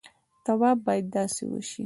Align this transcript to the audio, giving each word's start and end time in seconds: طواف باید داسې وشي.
طواف 0.45 0.77
باید 0.87 1.05
داسې 1.15 1.43
وشي. 1.51 1.79